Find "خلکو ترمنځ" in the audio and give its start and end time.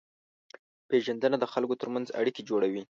1.53-2.07